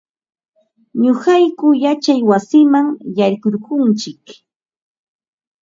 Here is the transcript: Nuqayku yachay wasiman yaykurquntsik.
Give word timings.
Nuqayku 1.01 1.67
yachay 1.83 2.21
wasiman 2.29 2.87
yaykurquntsik. 3.17 4.23